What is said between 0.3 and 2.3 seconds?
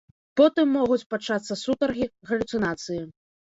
Потым могуць пачацца сутаргі,